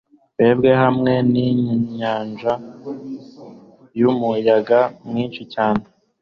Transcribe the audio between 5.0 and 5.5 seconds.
mwinshi